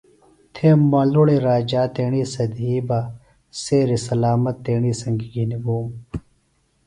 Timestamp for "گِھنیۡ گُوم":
5.33-5.87